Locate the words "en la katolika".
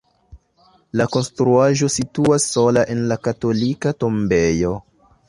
2.95-3.93